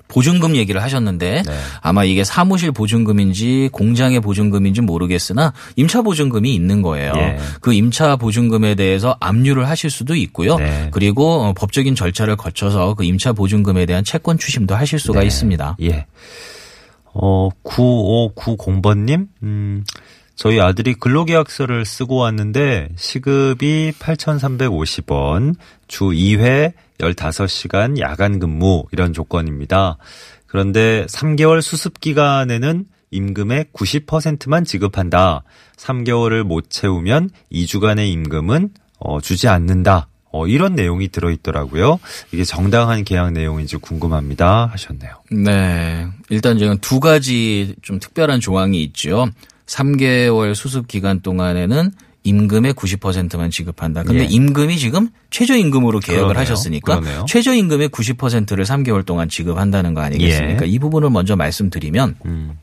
보증금 0.09 0.57
얘기를 0.57 0.83
하셨는데 0.83 1.43
네. 1.47 1.53
아마 1.81 2.05
이게 2.05 2.25
사무실 2.25 2.73
보증금인지 2.73 3.69
공장의 3.73 4.21
보증금인지 4.21 4.81
모르겠으나 4.81 5.53
임차 5.77 6.03
보증금이 6.03 6.53
있는 6.55 6.83
거예요. 6.83 7.13
예. 7.17 7.39
그 7.61 7.73
임차 7.73 8.17
보증금에 8.17 8.75
대해서 8.75 9.17
압류를 9.21 9.69
하실 9.69 9.91
수도 9.91 10.17
있고요. 10.17 10.57
네. 10.57 10.89
그리고 10.93 11.43
어, 11.45 11.53
법적인 11.53 11.95
절차를 11.95 12.37
거쳐서 12.37 12.95
그 12.95 13.05
임차 13.05 13.33
보증금에 13.35 13.87
대한 13.87 14.03
채권 14.05 14.37
추심도 14.39 14.75
하실 14.75 14.99
수가 14.99 15.21
네. 15.21 15.27
있습니다. 15.27 15.77
예. 15.83 16.07
어, 17.13 17.49
9590번님, 17.65 19.29
음, 19.45 19.85
저희 20.37 20.61
아들이 20.61 20.95
근로계약서를 20.95 21.85
쓰고 21.85 22.17
왔는데 22.17 22.88
시급이 22.97 23.93
8,350원, 23.99 25.55
주 25.87 26.07
2회 26.07 26.73
15시간 26.99 27.99
야간 28.00 28.38
근무 28.38 28.85
이런 28.93 29.12
조건입니다. 29.12 29.97
그런데 30.47 31.07
3개월 31.07 31.62
수습 31.62 32.00
기간에는 32.00 32.87
임금의 33.11 33.67
90%만 33.73 34.64
지급한다. 34.64 35.45
3개월을 35.76 36.43
못 36.43 36.69
채우면 36.69 37.31
2주간의 37.53 38.09
임금은 38.09 38.71
어, 38.99 39.21
주지 39.21 39.49
않는다. 39.49 40.09
어, 40.33 40.49
이런 40.49 40.75
내용이 40.75 41.09
들어있더라고요. 41.09 42.00
이게 42.33 42.43
정당한 42.43 43.05
계약 43.05 43.33
내용인지 43.33 43.76
궁금합니다. 43.76 44.67
하셨네요. 44.67 45.23
네. 45.31 46.09
일단 46.29 46.59
지금 46.59 46.76
두 46.79 46.99
가지 46.99 47.76
좀 47.83 48.00
특별한 48.00 48.41
조항이 48.41 48.83
있죠. 48.83 49.29
3개월 49.66 50.54
수습 50.54 50.88
기간 50.88 51.21
동안에는 51.21 51.90
임금의 52.26 52.73
90%만 52.73 53.50
지급한다. 53.50 54.02
근데 54.02 54.23
예. 54.23 54.25
임금이 54.25 54.78
지금 54.78 55.09
최저임금으로 55.30 56.00
계약을 56.00 56.28
그러네요. 56.28 56.40
하셨으니까 56.40 57.00
그러네요. 57.00 57.26
최저임금의 57.28 57.90
90%를 57.90 58.64
3개월 58.64 59.04
동안 59.04 59.28
지급한다는 59.28 59.92
거 59.92 60.00
아니겠습니까? 60.00 60.64
예. 60.64 60.71
이 60.71 60.78
부분을 60.78 61.11
먼저 61.11 61.37
말씀드리면 61.37 62.16
음. 62.25 62.59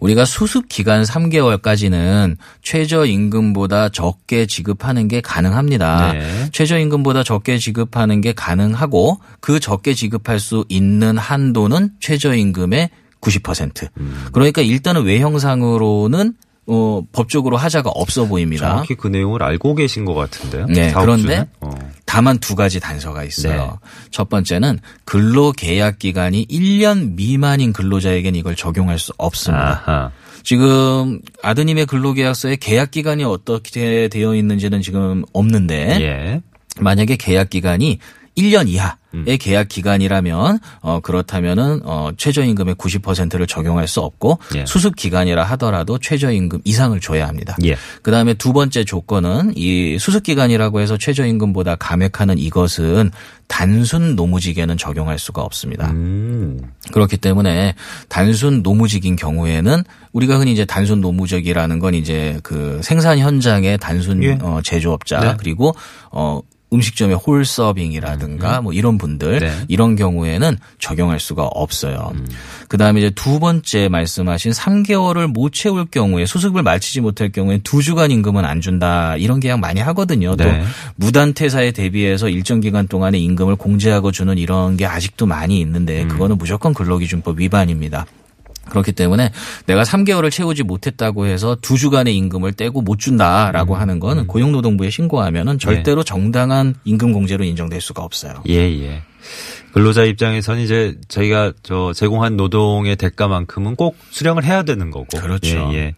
우리가 0.00 0.26
수습 0.26 0.68
기간 0.68 1.02
3개월까지는 1.02 2.36
최저임금보다 2.62 3.88
적게 3.88 4.44
지급하는 4.44 5.08
게 5.08 5.22
가능합니다. 5.22 6.12
네. 6.12 6.48
최저임금보다 6.52 7.22
적게 7.22 7.56
지급하는 7.56 8.20
게 8.20 8.32
가능하고 8.34 9.18
그 9.40 9.60
적게 9.60 9.94
지급할 9.94 10.38
수 10.40 10.66
있는 10.68 11.16
한도는 11.16 11.92
최저임금의 12.00 12.90
90%. 13.20 13.88
음. 13.98 14.26
그러니까 14.32 14.62
일단은 14.62 15.02
외형상으로는 15.04 16.34
어, 16.66 17.02
법적으로 17.12 17.56
하자가 17.56 17.90
없어 17.90 18.26
보입니다. 18.26 18.68
정확히 18.68 18.94
그 18.94 19.08
내용을 19.08 19.42
알고 19.42 19.74
계신 19.74 20.04
것 20.04 20.14
같은데요. 20.14 20.66
네? 20.66 20.92
그런데 20.92 21.48
어. 21.60 21.70
다만 22.06 22.38
두 22.38 22.54
가지 22.54 22.78
단서가 22.78 23.24
있어요. 23.24 23.78
네. 23.82 23.88
첫 24.12 24.28
번째는 24.28 24.78
근로 25.04 25.50
계약 25.50 25.98
기간이 25.98 26.46
1년 26.46 27.16
미만인 27.16 27.72
근로자에게는 27.72 28.38
이걸 28.38 28.54
적용할 28.54 29.00
수 29.00 29.12
없습니다. 29.18 29.82
아하. 29.84 30.12
지금 30.44 31.20
아드님의 31.42 31.86
근로계약서에 31.86 32.56
계약 32.56 32.92
기간이 32.92 33.24
어떻게 33.24 34.08
되어 34.08 34.34
있는지는 34.36 34.80
지금 34.80 35.24
없는데 35.32 35.98
예. 36.00 36.42
만약에 36.78 37.16
계약 37.16 37.50
기간이 37.50 37.98
1년 38.36 38.68
이하의 38.68 38.94
음. 39.14 39.24
계약 39.40 39.68
기간이라면 39.68 40.58
어 40.80 41.00
그렇다면은 41.00 41.80
어 41.84 42.10
최저임금의 42.16 42.76
90%를 42.76 43.46
적용할 43.46 43.88
수 43.88 44.00
없고 44.00 44.38
예. 44.54 44.64
수습 44.66 44.96
기간이라 44.96 45.42
하더라도 45.44 45.98
최저임금 45.98 46.60
이상을 46.64 46.98
줘야 47.00 47.26
합니다. 47.26 47.56
예. 47.64 47.76
그다음에 48.02 48.34
두 48.34 48.52
번째 48.52 48.84
조건은 48.84 49.52
이 49.56 49.98
수습 49.98 50.22
기간이라고 50.22 50.80
해서 50.80 50.96
최저임금보다 50.96 51.76
감액하는 51.76 52.38
이것은 52.38 53.10
단순 53.48 54.14
노무직에는 54.14 54.76
적용할 54.76 55.18
수가 55.18 55.42
없습니다. 55.42 55.90
음. 55.90 56.60
그렇기 56.92 57.16
때문에 57.16 57.74
단순 58.08 58.62
노무직인 58.62 59.16
경우에는 59.16 59.82
우리가 60.12 60.38
흔히 60.38 60.52
이제 60.52 60.64
단순 60.64 61.00
노무직이라는 61.00 61.78
건 61.80 61.94
이제 61.94 62.38
그 62.44 62.80
생산 62.84 63.18
현장의 63.18 63.78
단순 63.78 64.22
예. 64.22 64.38
어, 64.40 64.60
제조업자 64.62 65.20
네. 65.20 65.34
그리고 65.36 65.74
어 66.12 66.40
음식점의 66.72 67.16
홀 67.16 67.44
서빙이라든가 67.44 68.60
뭐 68.60 68.72
이런 68.72 68.98
분들 68.98 69.40
네. 69.40 69.52
이런 69.68 69.96
경우에는 69.96 70.58
적용할 70.78 71.18
수가 71.20 71.44
없어요. 71.44 72.12
음. 72.14 72.26
그다음에 72.68 73.00
이제 73.00 73.10
두 73.10 73.40
번째 73.40 73.88
말씀하신 73.88 74.52
3개월을 74.52 75.26
못 75.26 75.52
채울 75.52 75.86
경우에 75.86 76.26
수습을 76.26 76.62
마치지 76.62 77.00
못할 77.00 77.30
경우에 77.30 77.58
두 77.64 77.82
주간 77.82 78.10
임금은 78.10 78.44
안 78.44 78.60
준다 78.60 79.16
이런 79.16 79.40
계약 79.40 79.58
많이 79.60 79.80
하거든요. 79.80 80.36
네. 80.36 80.44
또 80.44 80.66
무단 80.96 81.34
퇴사에 81.34 81.72
대비해서 81.72 82.28
일정 82.28 82.60
기간 82.60 82.86
동안의 82.86 83.22
임금을 83.24 83.56
공제하고 83.56 84.12
주는 84.12 84.38
이런 84.38 84.76
게 84.76 84.86
아직도 84.86 85.26
많이 85.26 85.60
음. 85.60 85.66
있는데 85.66 86.06
그거는 86.06 86.38
무조건 86.38 86.74
근로기준법 86.74 87.40
위반입니다. 87.40 88.06
그렇기 88.68 88.92
때문에 88.92 89.32
내가 89.66 89.82
3개월을 89.82 90.30
채우지 90.30 90.62
못했다고 90.62 91.26
해서 91.26 91.56
두 91.60 91.76
주간의 91.76 92.16
임금을 92.16 92.52
떼고 92.52 92.82
못 92.82 92.98
준다라고 92.98 93.74
음. 93.74 93.80
하는 93.80 94.00
거는 94.00 94.26
고용노동부에 94.26 94.90
신고하면은 94.90 95.58
절대로 95.58 96.04
정당한 96.04 96.74
임금 96.84 97.12
공제로 97.12 97.44
인정될 97.44 97.80
수가 97.80 98.02
없어요. 98.02 98.42
예, 98.48 98.54
예. 98.54 99.02
근로자 99.72 100.04
입장에서는 100.04 100.62
이제 100.62 100.96
저희가 101.08 101.52
저 101.62 101.92
제공한 101.94 102.36
노동의 102.36 102.96
대가만큼은 102.96 103.76
꼭 103.76 103.96
수령을 104.10 104.44
해야 104.44 104.62
되는 104.62 104.90
거고. 104.90 105.18
그렇죠. 105.18 105.70
예, 105.72 105.74
예. 105.74 105.94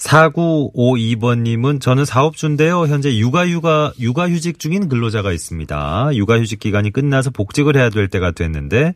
4952번님은 0.00 1.80
저는 1.80 2.04
사업주인데요. 2.04 2.86
현재 2.86 3.16
육아휴가, 3.18 3.92
육아휴직 4.00 4.58
중인 4.58 4.88
근로자가 4.88 5.32
있습니다. 5.32 6.10
육아휴직 6.14 6.58
기간이 6.58 6.90
끝나서 6.90 7.30
복직을 7.30 7.76
해야 7.76 7.90
될 7.90 8.08
때가 8.08 8.30
됐는데, 8.30 8.94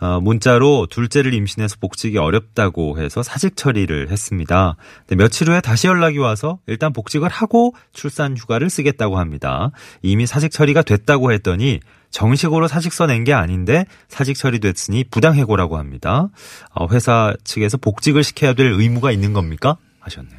어, 0.00 0.20
문자로 0.20 0.88
둘째를 0.90 1.32
임신해서 1.32 1.76
복직이 1.80 2.18
어렵다고 2.18 2.98
해서 3.00 3.22
사직 3.22 3.56
처리를 3.56 4.10
했습니다. 4.10 4.74
며칠 5.16 5.48
후에 5.48 5.60
다시 5.60 5.86
연락이 5.86 6.18
와서 6.18 6.58
일단 6.66 6.92
복직을 6.92 7.28
하고 7.28 7.72
출산 7.92 8.36
휴가를 8.36 8.68
쓰겠다고 8.68 9.18
합니다. 9.18 9.70
이미 10.02 10.26
사직 10.26 10.50
처리가 10.50 10.82
됐다고 10.82 11.32
했더니 11.32 11.78
정식으로 12.10 12.66
사직서 12.68 13.06
낸 13.06 13.24
게 13.24 13.32
아닌데 13.32 13.86
사직 14.08 14.36
처리됐으니 14.36 15.04
부당해고라고 15.04 15.78
합니다. 15.78 16.28
어, 16.74 16.88
회사 16.90 17.32
측에서 17.44 17.76
복직을 17.78 18.24
시켜야 18.24 18.54
될 18.54 18.72
의무가 18.72 19.12
있는 19.12 19.32
겁니까? 19.32 19.76
하셨네요. 20.02 20.38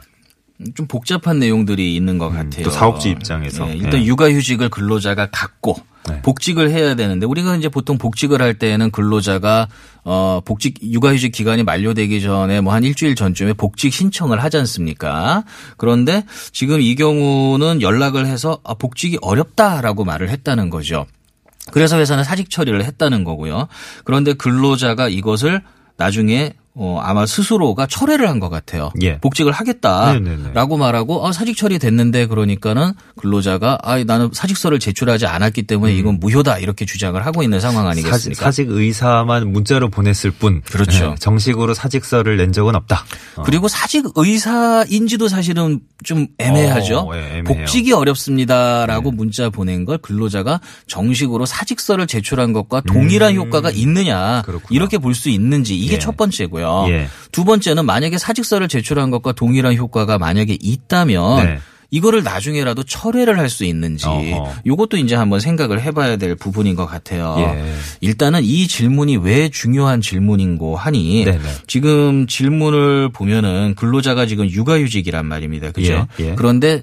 좀 0.75 0.87
복잡한 0.87 1.39
내용들이 1.39 1.95
있는 1.95 2.17
것 2.17 2.29
같아요. 2.29 2.61
음, 2.61 2.63
또 2.63 2.69
사업주 2.69 3.09
입장에서. 3.09 3.65
네, 3.65 3.73
일단 3.75 4.01
예. 4.01 4.05
육아휴직을 4.05 4.69
근로자가 4.69 5.29
갖고 5.31 5.75
네. 6.07 6.21
복직을 6.21 6.69
해야 6.69 6.95
되는데 6.95 7.25
우리가 7.25 7.55
이제 7.55 7.69
보통 7.69 7.97
복직을 7.97 8.41
할 8.41 8.53
때는 8.53 8.91
근로자가 8.91 9.67
어 10.03 10.41
복직 10.45 10.79
육아휴직 10.83 11.31
기간이 11.31 11.63
만료되기 11.63 12.21
전에 12.21 12.61
뭐 12.61 12.73
한 12.73 12.83
일주일 12.83 13.15
전쯤에 13.15 13.53
복직 13.53 13.91
신청을 13.93 14.43
하지 14.43 14.57
않습니까? 14.57 15.43
그런데 15.77 16.23
지금 16.51 16.81
이 16.81 16.95
경우는 16.95 17.81
연락을 17.81 18.25
해서 18.25 18.59
아, 18.63 18.73
복직이 18.73 19.17
어렵다라고 19.21 20.03
말을 20.05 20.29
했다는 20.29 20.69
거죠. 20.69 21.05
그래서 21.71 21.97
회사는 21.97 22.23
사직 22.25 22.49
처리를 22.49 22.83
했다는 22.83 23.23
거고요. 23.23 23.67
그런데 24.03 24.33
근로자가 24.33 25.07
이것을 25.07 25.61
나중에 25.97 26.53
어, 26.75 26.99
아마 27.03 27.25
스스로가 27.27 27.85
철회를 27.87 28.27
한 28.29 28.39
것 28.39 28.49
같아요. 28.49 28.91
예. 29.03 29.19
복직을 29.19 29.51
하겠다라고 29.51 30.19
네네네. 30.19 30.77
말하고 30.77 31.25
아, 31.27 31.31
사직 31.31 31.55
처리 31.55 31.77
됐는데 31.79 32.25
그러니까는 32.25 32.93
근로자가 33.17 33.77
아, 33.83 34.03
나는 34.03 34.29
사직서를 34.33 34.79
제출하지 34.79 35.27
않았기 35.27 35.63
때문에 35.63 35.93
이건 35.93 36.19
무효다 36.19 36.57
이렇게 36.57 36.85
주장을 36.85 37.23
하고 37.23 37.43
있는 37.43 37.59
상황 37.59 37.87
아니겠습니까? 37.87 38.43
사직 38.43 38.69
의사만 38.71 39.51
문자로 39.53 39.89
보냈을 39.89 40.31
뿐. 40.31 40.61
그렇죠. 40.63 41.11
예, 41.11 41.15
정식으로 41.19 41.73
사직서를 41.75 42.37
낸 42.37 42.51
적은 42.51 42.75
없다. 42.75 43.05
어. 43.35 43.43
그리고 43.43 43.67
사직 43.67 44.05
의사인지도 44.15 45.27
사실은 45.27 45.79
좀 46.03 46.27
애매하죠. 46.39 46.97
어, 46.99 47.15
예. 47.15 47.43
복직이 47.43 47.93
어렵습니다라고 47.93 49.11
문자 49.11 49.49
보낸 49.49 49.85
걸 49.85 49.99
근로자가 49.99 50.59
정식으로 50.87 51.45
사직서를 51.45 52.07
제출한 52.07 52.51
것과 52.51 52.81
동일한 52.81 53.35
효과가 53.35 53.69
있느냐 53.71 54.39
음. 54.39 54.41
그렇구나. 54.43 54.67
이렇게 54.71 54.97
볼 54.97 55.13
수 55.13 55.29
있는지 55.29 55.77
이게 55.77 55.93
예. 55.95 55.99
첫 55.99 56.17
번째고요. 56.17 56.62
예. 56.89 57.07
두 57.31 57.43
번째는 57.45 57.85
만약에 57.85 58.17
사직서를 58.17 58.67
제출한 58.67 59.11
것과 59.11 59.31
동일한 59.33 59.75
효과가 59.75 60.17
만약에 60.17 60.57
있다면 60.61 61.45
네. 61.45 61.59
이거를 61.91 62.23
나중에라도 62.23 62.81
철회를 62.81 63.37
할 63.37 63.49
수 63.49 63.65
있는지 63.65 64.07
어허. 64.07 64.51
이것도 64.65 64.97
이제 64.97 65.13
한번 65.13 65.39
생각을 65.39 65.79
해봐야 65.79 66.17
될 66.17 66.33
부분인 66.33 66.75
것 66.75 66.87
같아요. 66.87 67.35
예. 67.37 67.73
일단은 68.01 68.41
이 68.43 68.67
질문이 68.67 69.17
왜 69.17 69.49
중요한 69.49 70.01
질문인고 70.01 70.75
하니 70.75 71.23
네네. 71.25 71.39
지금 71.67 72.25
질문을 72.25 73.09
보면은 73.09 73.75
근로자가 73.75 74.25
지금 74.25 74.49
육아휴직이란 74.49 75.25
말입니다. 75.27 75.69
그죠? 75.71 76.07
예, 76.19 76.29
예. 76.29 76.35
그런데 76.35 76.81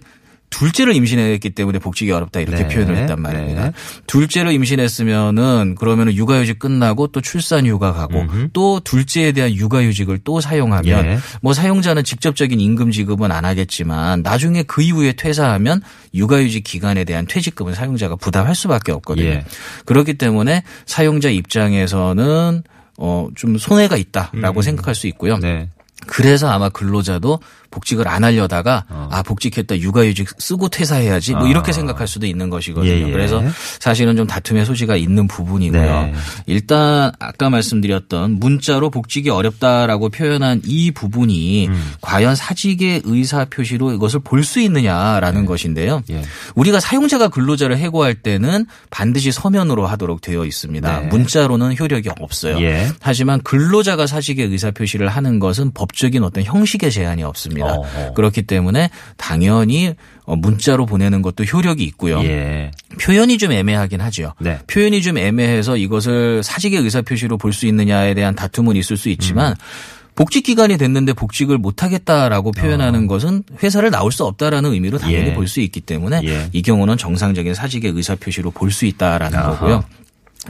둘째를 0.50 0.94
임신했기 0.94 1.50
때문에 1.50 1.78
복직이 1.78 2.10
어렵다 2.10 2.40
이렇게 2.40 2.64
네, 2.64 2.68
표현을 2.68 2.96
했단 2.96 3.22
말입니다. 3.22 3.64
네. 3.66 3.72
둘째를 4.06 4.52
임신했으면은 4.52 5.76
그러면은 5.78 6.14
육아휴직 6.14 6.58
끝나고 6.58 7.06
또 7.08 7.20
출산휴가 7.20 7.92
가고 7.92 8.24
또 8.52 8.80
둘째에 8.80 9.32
대한 9.32 9.54
육아휴직을 9.54 10.18
또 10.24 10.40
사용하면 10.40 11.06
예. 11.06 11.18
뭐 11.40 11.54
사용자는 11.54 12.04
직접적인 12.04 12.60
임금 12.60 12.90
지급은 12.90 13.32
안 13.32 13.44
하겠지만 13.44 14.22
나중에 14.22 14.64
그 14.64 14.82
이후에 14.82 15.12
퇴사하면 15.12 15.82
육아휴직 16.14 16.64
기간에 16.64 17.04
대한 17.04 17.26
퇴직금은 17.26 17.74
사용자가 17.74 18.16
부담할 18.16 18.54
수밖에 18.54 18.92
없거든요. 18.92 19.26
예. 19.26 19.44
그렇기 19.86 20.14
때문에 20.14 20.64
사용자 20.84 21.30
입장에서는 21.30 22.62
어좀 22.98 23.56
손해가 23.56 23.96
있다라고 23.96 24.62
생각할 24.62 24.94
수 24.94 25.06
있고요. 25.06 25.38
네. 25.38 25.68
그래서 26.10 26.48
아마 26.48 26.68
근로자도 26.68 27.38
복직을 27.70 28.08
안 28.08 28.24
하려다가 28.24 28.84
어. 28.88 29.08
아 29.12 29.22
복직했다 29.22 29.78
육아휴직 29.78 30.28
쓰고 30.38 30.68
퇴사해야지 30.70 31.34
뭐 31.34 31.46
이렇게 31.46 31.72
생각할 31.72 32.08
수도 32.08 32.26
있는 32.26 32.50
것이거든요. 32.50 32.90
아. 32.92 32.96
예, 32.96 33.06
예. 33.06 33.12
그래서 33.12 33.40
사실은 33.78 34.16
좀 34.16 34.26
다툼의 34.26 34.66
소지가 34.66 34.96
있는 34.96 35.28
부분이고요. 35.28 35.82
네. 35.82 36.14
일단 36.46 37.12
아까 37.20 37.48
말씀드렸던 37.48 38.40
문자로 38.40 38.90
복직이 38.90 39.30
어렵다라고 39.30 40.08
표현한 40.08 40.62
이 40.64 40.90
부분이 40.90 41.68
음. 41.68 41.92
과연 42.00 42.34
사직의 42.34 43.02
의사 43.04 43.44
표시로 43.44 43.92
이것을 43.92 44.20
볼 44.20 44.40
수 44.40 44.58
있느냐라는 44.58 45.44
것인데요. 45.46 46.02
예. 46.10 46.22
우리가 46.56 46.80
사용자가 46.80 47.28
근로자를 47.28 47.76
해고할 47.76 48.14
때는 48.16 48.66
반드시 48.88 49.30
서면으로 49.30 49.86
하도록 49.86 50.20
되어 50.20 50.44
있습니다. 50.44 51.00
네. 51.00 51.06
문자로는 51.06 51.76
효력이 51.78 52.08
없어요. 52.18 52.60
예. 52.62 52.88
하지만 53.00 53.40
근로자가 53.42 54.08
사직의 54.08 54.46
의사 54.46 54.72
표시를 54.72 55.06
하는 55.08 55.38
것은 55.38 55.70
법적 55.72 55.99
인 56.08 56.24
어떤 56.24 56.42
형식의 56.44 56.90
제한이 56.90 57.22
없습니다. 57.22 57.74
어허. 57.74 58.14
그렇기 58.14 58.42
때문에 58.42 58.90
당연히 59.16 59.94
어, 60.24 60.36
문자로 60.36 60.86
보내는 60.86 61.22
것도 61.22 61.44
효력이 61.44 61.84
있고요. 61.84 62.22
예. 62.24 62.70
표현이 63.00 63.38
좀 63.38 63.52
애매하긴 63.52 64.00
하죠. 64.00 64.34
네. 64.40 64.58
표현이 64.66 65.02
좀 65.02 65.18
애매해서 65.18 65.76
이것을 65.76 66.42
사직의 66.42 66.80
의사 66.80 67.02
표시로 67.02 67.36
볼 67.38 67.52
수 67.52 67.66
있느냐에 67.66 68.14
대한 68.14 68.34
다툼은 68.34 68.76
있을 68.76 68.96
수 68.96 69.08
있지만 69.10 69.52
음. 69.52 69.56
복직 70.16 70.42
기간이 70.44 70.76
됐는데 70.76 71.12
복직을 71.14 71.56
못 71.58 71.82
하겠다라고 71.82 72.52
표현하는 72.52 73.06
것은 73.06 73.42
회사를 73.62 73.90
나올 73.90 74.12
수 74.12 74.24
없다라는 74.24 74.72
의미로 74.72 74.98
당연히 74.98 75.28
어. 75.28 75.30
예. 75.30 75.34
볼수 75.34 75.60
있기 75.60 75.80
때문에 75.80 76.20
예. 76.24 76.48
이 76.52 76.62
경우는 76.62 76.96
정상적인 76.96 77.54
사직의 77.54 77.92
의사 77.92 78.14
표시로 78.16 78.50
볼 78.50 78.70
수 78.70 78.84
있다라는 78.86 79.38
아하. 79.38 79.50
거고요. 79.58 79.84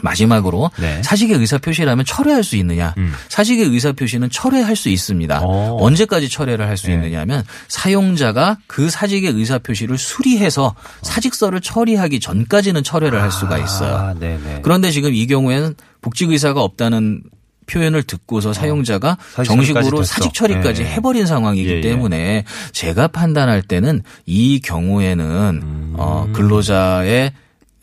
마지막으로 0.02 0.70
네. 0.78 1.02
사직의 1.02 1.38
의사 1.38 1.58
표시라면 1.58 2.04
철회할 2.04 2.44
수 2.44 2.56
있느냐? 2.56 2.94
음. 2.98 3.12
사직의 3.28 3.66
의사 3.66 3.92
표시는 3.92 4.30
철회할 4.30 4.76
수 4.76 4.88
있습니다. 4.88 5.40
어. 5.42 5.76
언제까지 5.80 6.28
철회를 6.28 6.66
할수 6.66 6.86
네. 6.88 6.94
있느냐면 6.94 7.44
사용자가 7.68 8.58
그 8.66 8.88
사직의 8.88 9.32
의사 9.32 9.58
표시를 9.58 9.98
수리해서 9.98 10.74
사직서를 11.02 11.60
처리하기 11.60 12.20
전까지는 12.20 12.82
철회를 12.84 13.20
할 13.20 13.32
수가 13.32 13.58
있어요. 13.58 13.96
아. 13.96 14.14
그런데 14.62 14.90
지금 14.90 15.14
이 15.14 15.26
경우에는 15.26 15.74
복직 16.00 16.30
의사가 16.30 16.62
없다는 16.62 17.22
표현을 17.66 18.02
듣고서 18.02 18.52
사용자가 18.52 19.16
어. 19.38 19.42
정식으로. 19.42 20.02
사직 20.02 20.34
처리까지 20.34 20.82
예. 20.82 20.86
해버린 20.86 21.26
상황이기 21.26 21.70
예, 21.70 21.76
예. 21.76 21.80
때문에 21.80 22.44
제가 22.72 23.08
판단할 23.08 23.62
때는 23.62 24.02
이 24.26 24.60
경우에는 24.60 25.60
음. 25.62 25.94
어 25.96 26.28
근로자의 26.32 27.32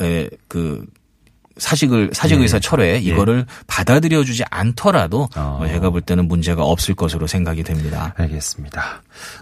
에, 0.01 0.29
그 0.47 0.85
사직을 1.57 2.11
사직 2.13 2.41
의사 2.41 2.59
철회 2.59 2.97
이거를 2.99 3.45
받아들여 3.67 4.23
주지 4.23 4.43
않더라도 4.49 5.29
예. 5.35 5.39
어. 5.39 5.59
어, 5.61 5.67
제가 5.67 5.89
볼 5.89 6.01
때는 6.01 6.27
문제가 6.27 6.63
없을 6.63 6.95
것으로 6.95 7.27
생각이 7.27 7.63
됩니다. 7.63 8.13
알겠습니다. 8.17 9.01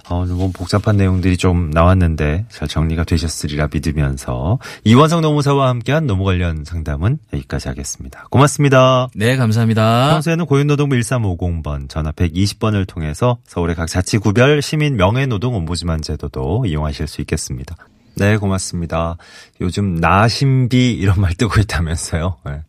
어, 0.10 0.26
너무 0.26 0.52
복잡한 0.52 0.98
내용들이 0.98 1.38
좀 1.38 1.70
나왔는데 1.72 2.46
잘 2.50 2.68
정리가 2.68 3.04
되셨으리라 3.04 3.68
믿으면서 3.74 4.60
이원성 4.84 5.22
노무사와 5.22 5.70
함께한 5.70 6.08
노무 6.08 6.24
관련 6.24 6.64
상담은 6.66 7.18
여기까지 7.34 7.68
하겠습니다. 7.68 8.26
고맙습니다. 8.30 9.10
네, 9.16 9.36
감사합니다. 9.36 10.12
평소에는 10.12 10.46
고용노동부 10.46 10.96
1350번 10.96 11.90
전화 11.90 12.12
120번을 12.12 12.88
통해서 12.88 13.38
서울의 13.48 13.76
각 13.76 13.88
자치구별 13.88 14.62
시민 14.62 14.96
명예노동 14.96 15.56
옴부즈만 15.56 16.02
제도도 16.02 16.66
이용하실 16.66 17.08
수 17.08 17.22
있겠습니다. 17.22 17.76
네, 18.18 18.38
고맙습니다. 18.38 19.18
요즘 19.62 19.96
나심비 19.96 20.94
이런 20.94 21.20
말 21.20 21.34
뜨고 21.34 21.60
있다면서요. 21.60 22.38
네. 22.46 22.62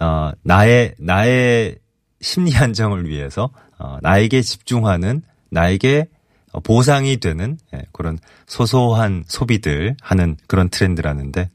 어, 0.00 0.30
나의 0.42 0.94
나의 0.98 1.76
심리 2.20 2.56
안정을 2.56 3.08
위해서 3.08 3.50
어, 3.78 3.98
나에게 4.02 4.42
집중하는 4.42 5.22
나에게 5.50 6.06
어, 6.52 6.60
보상이 6.60 7.18
되는 7.18 7.58
예, 7.74 7.82
그런 7.92 8.18
소소한 8.46 9.24
소비들 9.26 9.96
하는 10.00 10.36
그런 10.46 10.68
트렌드라는데 10.70 11.50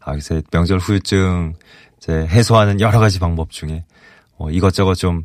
아, 0.00 0.12
그래서 0.12 0.40
명절 0.50 0.78
후유증 0.78 1.54
이제 1.98 2.12
해소하는 2.12 2.80
여러 2.80 2.98
가지 2.98 3.18
방법 3.18 3.50
중에 3.50 3.84
어, 4.38 4.50
이것저것 4.50 4.94
좀 4.94 5.24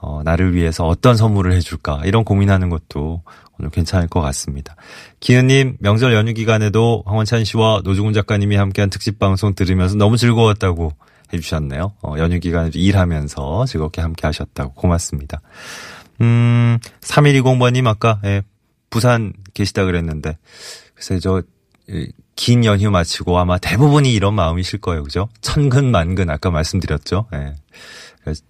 어, 0.00 0.22
나를 0.24 0.54
위해서 0.54 0.86
어떤 0.86 1.16
선물을 1.16 1.52
해줄까 1.52 2.02
이런 2.04 2.24
고민하는 2.24 2.68
것도 2.68 3.22
오늘 3.58 3.70
괜찮을 3.70 4.08
것 4.08 4.20
같습니다. 4.20 4.76
기은님 5.20 5.76
명절 5.80 6.12
연휴 6.14 6.32
기간에도 6.34 7.02
황원찬 7.06 7.44
씨와 7.44 7.82
노중훈 7.84 8.12
작가님이 8.12 8.56
함께한 8.56 8.90
특집 8.90 9.18
방송 9.18 9.54
들으면서 9.54 9.96
너무 9.96 10.16
즐거웠다고 10.16 10.92
해주셨네요. 11.32 11.94
어, 12.02 12.14
연휴 12.18 12.38
기간에 12.40 12.70
일하면서 12.74 13.66
즐겁게 13.66 14.00
함께 14.00 14.26
하셨다고 14.26 14.74
고맙습니다. 14.74 15.40
음, 16.20 16.78
3120번님 17.00 17.86
아까 17.86 18.20
예, 18.24 18.42
부산 18.90 19.32
계시다 19.54 19.84
그랬는데 19.84 20.38
글쎄 20.94 21.18
저긴 21.18 22.64
연휴 22.64 22.90
마치고 22.90 23.38
아마 23.38 23.58
대부분이 23.58 24.12
이런 24.12 24.34
마음이실 24.34 24.80
거예요. 24.80 25.02
그죠? 25.02 25.28
천근 25.40 25.90
만근 25.90 26.30
아까 26.30 26.50
말씀드렸죠. 26.50 27.26
예. 27.34 27.54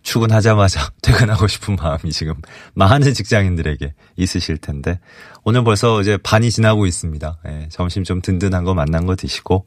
출근하자마자 0.02 0.90
퇴근하고 1.02 1.46
싶은 1.46 1.76
마음이 1.76 2.12
지금 2.12 2.34
많은 2.74 3.14
직장인들에게 3.14 3.94
있으실 4.16 4.58
텐데 4.58 5.00
오늘 5.44 5.64
벌써 5.64 6.00
이제 6.00 6.16
반이 6.16 6.50
지나고 6.50 6.86
있습니다. 6.86 7.38
예, 7.48 7.68
점심 7.70 8.04
좀 8.04 8.20
든든한 8.20 8.64
거 8.64 8.74
만난 8.74 9.06
거 9.06 9.16
드시고 9.16 9.66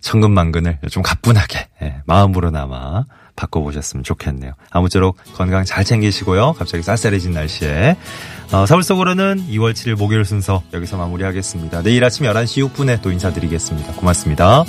천근만근을 0.00 0.80
좀 0.90 1.02
가뿐하게 1.02 1.68
예, 1.82 2.02
마음으로나마 2.06 3.04
바꿔보셨으면 3.36 4.04
좋겠네요. 4.04 4.52
아무쪼록 4.70 5.16
건강 5.34 5.64
잘 5.64 5.84
챙기시고요. 5.84 6.52
갑자기 6.52 6.82
쌀쌀해진 6.82 7.32
날씨에 7.32 7.96
어, 8.52 8.66
서울 8.66 8.82
속으로는 8.82 9.48
2월 9.48 9.72
7일 9.72 9.96
목요일 9.96 10.24
순서 10.24 10.62
여기서 10.72 10.96
마무리하겠습니다. 10.98 11.82
내일 11.82 12.04
아침 12.04 12.26
11시 12.26 12.68
6분에 12.70 13.02
또 13.02 13.10
인사드리겠습니다. 13.10 13.94
고맙습니다. 13.94 14.64